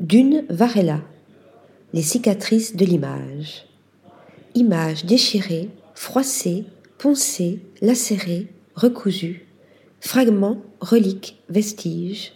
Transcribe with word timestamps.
Dune 0.00 0.44
Varela. 0.48 1.00
Les 1.92 2.02
cicatrices 2.02 2.76
de 2.76 2.84
l'image. 2.84 3.66
Images 4.54 5.04
déchirées, 5.04 5.70
froissées, 5.96 6.66
poncées, 6.98 7.58
lacérées, 7.82 8.46
recousues. 8.76 9.48
Fragments, 9.98 10.62
reliques, 10.80 11.42
vestiges. 11.48 12.32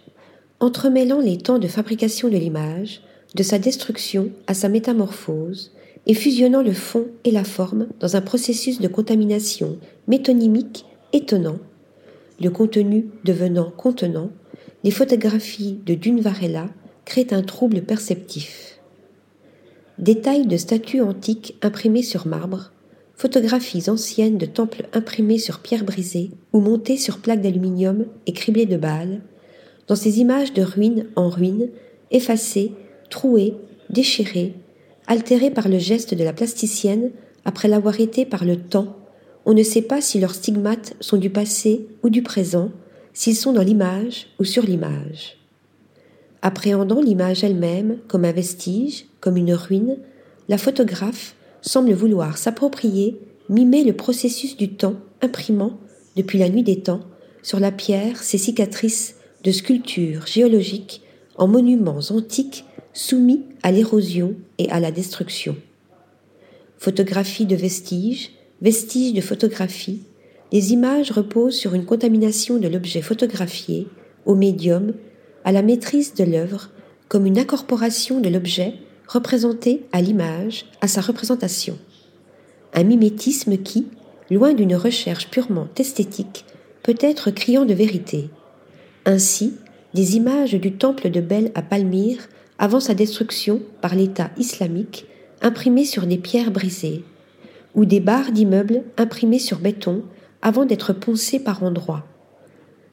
Entremêlant 0.58 1.20
les 1.20 1.38
temps 1.38 1.60
de 1.60 1.68
fabrication 1.68 2.28
de 2.28 2.36
l'image, 2.36 3.00
de 3.36 3.44
sa 3.44 3.60
destruction 3.60 4.30
à 4.48 4.54
sa 4.54 4.68
métamorphose, 4.68 5.70
et 6.08 6.14
fusionnant 6.14 6.62
le 6.62 6.72
fond 6.72 7.06
et 7.22 7.30
la 7.30 7.44
forme 7.44 7.86
dans 8.00 8.16
un 8.16 8.22
processus 8.22 8.80
de 8.80 8.88
contamination 8.88 9.78
métonymique 10.08 10.84
étonnant, 11.12 11.60
le 12.40 12.50
contenu 12.50 13.06
devenant 13.22 13.70
contenant, 13.70 14.30
les 14.82 14.90
photographies 14.90 15.78
de 15.86 15.94
Dune 15.94 16.20
Varela 16.20 16.66
un 17.18 17.42
trouble 17.42 17.82
perceptif. 17.82 18.80
Détails 19.98 20.46
de 20.46 20.56
statues 20.56 21.02
antiques 21.02 21.56
imprimées 21.62 22.02
sur 22.02 22.26
marbre, 22.26 22.72
photographies 23.14 23.90
anciennes 23.90 24.38
de 24.38 24.46
temples 24.46 24.88
imprimés 24.92 25.38
sur 25.38 25.60
pierre 25.60 25.84
brisée 25.84 26.30
ou 26.52 26.60
montés 26.60 26.96
sur 26.96 27.18
plaques 27.18 27.42
d'aluminium 27.42 28.06
et 28.26 28.32
criblées 28.32 28.66
de 28.66 28.76
balles, 28.76 29.20
dans 29.88 29.96
ces 29.96 30.20
images 30.20 30.54
de 30.54 30.62
ruines 30.62 31.06
en 31.14 31.28
ruines, 31.28 31.68
effacées, 32.10 32.72
trouées, 33.10 33.54
déchirées, 33.90 34.54
altérées 35.06 35.50
par 35.50 35.68
le 35.68 35.78
geste 35.78 36.14
de 36.14 36.24
la 36.24 36.32
plasticienne 36.32 37.10
après 37.44 37.68
l'avoir 37.68 38.00
été 38.00 38.24
par 38.24 38.44
le 38.44 38.56
temps, 38.56 38.96
on 39.44 39.54
ne 39.54 39.62
sait 39.62 39.82
pas 39.82 40.00
si 40.00 40.18
leurs 40.18 40.34
stigmates 40.34 40.94
sont 41.00 41.16
du 41.16 41.28
passé 41.28 41.86
ou 42.02 42.10
du 42.10 42.22
présent, 42.22 42.70
s'ils 43.12 43.36
sont 43.36 43.52
dans 43.52 43.62
l'image 43.62 44.28
ou 44.38 44.44
sur 44.44 44.62
l'image. 44.62 45.41
Appréhendant 46.42 47.00
l'image 47.00 47.44
elle-même 47.44 47.98
comme 48.08 48.24
un 48.24 48.32
vestige, 48.32 49.06
comme 49.20 49.36
une 49.36 49.54
ruine, 49.54 49.96
la 50.48 50.58
photographe 50.58 51.36
semble 51.60 51.92
vouloir 51.92 52.36
s'approprier, 52.36 53.20
mimer 53.48 53.84
le 53.84 53.92
processus 53.92 54.56
du 54.56 54.74
temps, 54.74 54.96
imprimant, 55.20 55.78
depuis 56.16 56.38
la 56.38 56.48
nuit 56.48 56.64
des 56.64 56.80
temps, 56.80 57.00
sur 57.42 57.60
la 57.60 57.70
pierre 57.70 58.22
ses 58.22 58.38
cicatrices 58.38 59.16
de 59.44 59.52
sculptures 59.52 60.26
géologiques 60.26 61.02
en 61.36 61.46
monuments 61.48 62.00
antiques 62.10 62.64
soumis 62.92 63.42
à 63.62 63.72
l'érosion 63.72 64.34
et 64.58 64.68
à 64.70 64.80
la 64.80 64.90
destruction. 64.90 65.56
Photographie 66.76 67.46
de 67.46 67.56
vestiges, 67.56 68.30
vestiges 68.60 69.14
de 69.14 69.20
photographie, 69.20 70.02
les 70.50 70.72
images 70.72 71.12
reposent 71.12 71.56
sur 71.56 71.74
une 71.74 71.86
contamination 71.86 72.58
de 72.58 72.68
l'objet 72.68 73.00
photographié, 73.00 73.86
au 74.26 74.34
médium, 74.34 74.92
à 75.44 75.52
la 75.52 75.62
maîtrise 75.62 76.14
de 76.14 76.24
l'œuvre, 76.24 76.70
comme 77.08 77.26
une 77.26 77.38
incorporation 77.38 78.20
de 78.20 78.28
l'objet 78.28 78.74
représenté 79.08 79.84
à 79.92 80.00
l'image, 80.00 80.66
à 80.80 80.88
sa 80.88 81.00
représentation. 81.00 81.78
Un 82.74 82.84
mimétisme 82.84 83.58
qui, 83.58 83.86
loin 84.30 84.54
d'une 84.54 84.74
recherche 84.74 85.28
purement 85.30 85.68
esthétique, 85.76 86.44
peut 86.82 86.96
être 87.00 87.30
criant 87.30 87.64
de 87.64 87.74
vérité. 87.74 88.30
Ainsi, 89.04 89.54
des 89.94 90.16
images 90.16 90.54
du 90.54 90.72
temple 90.72 91.10
de 91.10 91.20
Bel 91.20 91.52
à 91.54 91.62
Palmyre 91.62 92.28
avant 92.58 92.80
sa 92.80 92.94
destruction 92.94 93.60
par 93.80 93.94
l'État 93.94 94.30
islamique, 94.38 95.06
imprimées 95.42 95.84
sur 95.84 96.06
des 96.06 96.18
pierres 96.18 96.50
brisées, 96.50 97.04
ou 97.74 97.84
des 97.84 98.00
barres 98.00 98.32
d'immeubles 98.32 98.82
imprimées 98.96 99.38
sur 99.38 99.58
béton 99.58 100.02
avant 100.40 100.64
d'être 100.64 100.92
poncées 100.92 101.40
par 101.40 101.62
endroits, 101.62 102.04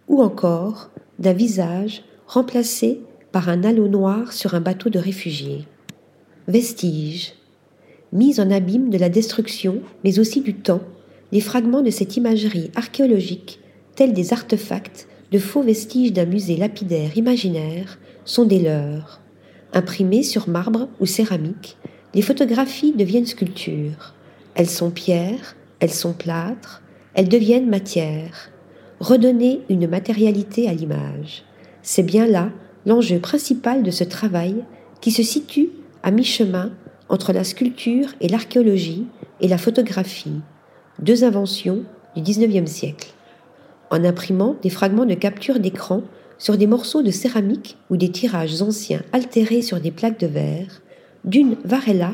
ou 0.07 0.21
encore 0.21 0.89
d'un 1.19 1.33
visage 1.33 2.03
remplacé 2.29 3.01
par 3.31 3.49
un 3.49 3.63
halo 3.63 3.87
noir 3.87 4.33
sur 4.33 4.53
un 4.53 4.61
bateau 4.61 4.91
de 4.91 4.99
réfugiés. 4.99 5.65
Vestiges. 6.47 7.33
Mis 8.13 8.39
en 8.39 8.51
abîme 8.51 8.91
de 8.91 8.99
la 8.99 9.09
destruction, 9.09 9.81
mais 10.03 10.19
aussi 10.19 10.41
du 10.41 10.53
temps, 10.53 10.83
les 11.31 11.41
fragments 11.41 11.81
de 11.81 11.89
cette 11.89 12.17
imagerie 12.17 12.69
archéologique, 12.75 13.59
tels 13.95 14.13
des 14.13 14.31
artefacts, 14.31 15.07
de 15.31 15.39
faux 15.39 15.63
vestiges 15.63 16.13
d'un 16.13 16.27
musée 16.27 16.55
lapidaire 16.55 17.17
imaginaire, 17.17 17.97
sont 18.25 18.45
des 18.45 18.59
leurs, 18.59 19.21
Imprimées 19.73 20.23
sur 20.23 20.49
marbre 20.49 20.87
ou 20.99 21.07
céramique, 21.07 21.77
les 22.13 22.21
photographies 22.21 22.93
deviennent 22.93 23.25
sculptures. 23.25 24.13
Elles 24.53 24.69
sont 24.69 24.91
pierres, 24.91 25.55
elles 25.79 25.93
sont 25.93 26.13
plâtres, 26.13 26.83
elles 27.15 27.29
deviennent 27.29 27.69
matière. 27.69 28.51
Redonner 28.99 29.61
une 29.69 29.87
matérialité 29.87 30.67
à 30.67 30.73
l'image. 30.73 31.43
C'est 31.81 32.03
bien 32.03 32.27
là 32.27 32.51
l'enjeu 32.85 33.19
principal 33.19 33.83
de 33.83 33.91
ce 33.91 34.03
travail 34.03 34.63
qui 35.01 35.11
se 35.11 35.23
situe 35.23 35.69
à 36.03 36.11
mi-chemin 36.11 36.71
entre 37.07 37.33
la 37.33 37.43
sculpture 37.43 38.09
et 38.21 38.27
l'archéologie 38.27 39.05
et 39.41 39.47
la 39.47 39.57
photographie, 39.57 40.41
deux 40.99 41.23
inventions 41.23 41.83
du 42.15 42.21
XIXe 42.21 42.69
siècle. 42.69 43.09
En 43.91 44.03
imprimant 44.03 44.55
des 44.61 44.69
fragments 44.69 45.05
de 45.05 45.15
capture 45.15 45.59
d'écran 45.59 46.03
sur 46.37 46.57
des 46.57 46.67
morceaux 46.67 47.01
de 47.01 47.11
céramique 47.11 47.77
ou 47.89 47.97
des 47.97 48.11
tirages 48.11 48.61
anciens 48.61 49.01
altérés 49.11 49.61
sur 49.61 49.79
des 49.79 49.91
plaques 49.91 50.19
de 50.19 50.27
verre, 50.27 50.81
Dune 51.25 51.57
Varela 51.65 52.11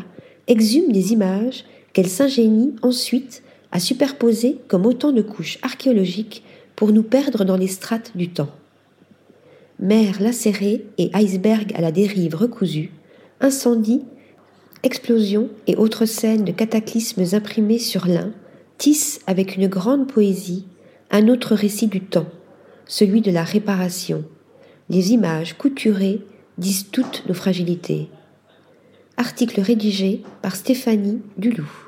exhume 0.48 0.92
des 0.92 1.12
images 1.12 1.66
qu'elle 1.94 2.08
s'ingénie 2.08 2.76
ensuite 2.82 3.44
à 3.72 3.80
superposer 3.80 4.60
comme 4.68 4.86
autant 4.86 5.12
de 5.12 5.22
couches 5.22 5.60
archéologiques 5.62 6.44
pour 6.76 6.92
nous 6.92 7.04
perdre 7.04 7.44
dans 7.44 7.58
les 7.58 7.68
strates 7.68 8.12
du 8.16 8.30
temps. 8.30 8.50
Mer 9.80 10.22
lacérée 10.22 10.86
et 10.98 11.10
iceberg 11.14 11.74
à 11.76 11.82
la 11.82 11.92
dérive 11.92 12.36
recousu, 12.36 12.92
incendie, 13.42 14.04
explosion 14.84 15.50
et 15.68 15.76
autres 15.76 16.06
scènes 16.06 16.46
de 16.46 16.52
cataclysmes 16.52 17.26
imprimés 17.34 17.80
sur 17.80 18.08
l'un 18.08 18.32
tissent 18.78 19.20
avec 19.28 19.58
une 19.58 19.68
grande 19.68 20.08
poésie 20.08 20.66
un 21.12 21.28
autre 21.28 21.56
récit 21.56 21.88
du 21.88 22.02
temps, 22.02 22.28
celui 22.86 23.22
de 23.22 23.32
la 23.32 23.44
réparation. 23.44 24.24
Les 24.90 25.12
images 25.12 25.58
couturées 25.58 26.22
disent 26.58 26.90
toutes 26.92 27.24
nos 27.28 27.34
fragilités. 27.34 28.10
Article 29.18 29.62
rédigé 29.62 30.24
par 30.42 30.56
Stéphanie 30.56 31.22
Dulou. 31.38 31.85